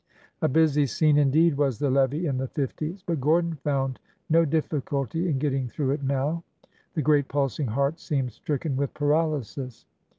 A 0.41 0.49
busy 0.49 0.87
scene, 0.87 1.19
indeed, 1.19 1.55
was 1.57 1.77
the 1.77 1.91
levee 1.91 2.25
in 2.25 2.39
the 2.39 2.47
fifties. 2.47 3.03
But 3.05 3.21
Gordon 3.21 3.53
found 3.57 3.99
no 4.31 4.45
difficulty 4.45 5.29
in 5.29 5.37
getting 5.37 5.67
through 5.69 5.91
it 5.91 6.01
now. 6.01 6.43
The 6.95 7.03
great 7.03 7.27
pulsing 7.27 7.67
heart 7.67 7.99
seemed 7.99 8.31
stricken 8.31 8.75
with 8.77 8.95
paralysis. 8.95 9.85